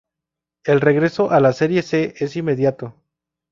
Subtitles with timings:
[0.65, 2.95] El regreso a la Serie C es inmediato.